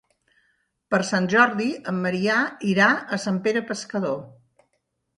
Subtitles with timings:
[0.93, 2.39] Per Sant Jordi en Maria
[2.73, 4.21] irà a Sant Pere Pescador.